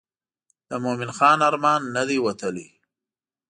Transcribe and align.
د 0.69 0.71
مومن 0.83 1.11
خان 1.17 1.39
ارمان 1.49 1.81
نه 1.95 2.03
دی 2.09 2.17
وتلی. 2.25 2.67